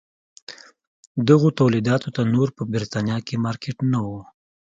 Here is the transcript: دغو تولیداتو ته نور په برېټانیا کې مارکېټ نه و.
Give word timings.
دغو 1.29 1.49
تولیداتو 1.59 2.09
ته 2.15 2.21
نور 2.33 2.47
په 2.57 2.63
برېټانیا 2.71 3.17
کې 3.27 3.35
مارکېټ 3.45 3.77
نه 3.91 3.99
و. 4.05 4.07